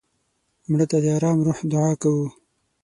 مړه 0.69 0.85
ته 0.91 0.97
د 1.03 1.05
ارام 1.15 1.37
روح 1.45 1.59
دعا 1.71 1.91
کوو 2.01 2.27